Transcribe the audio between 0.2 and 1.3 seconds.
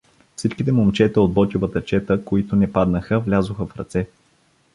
Всичките момчета